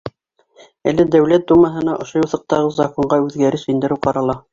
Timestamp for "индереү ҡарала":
3.75-4.39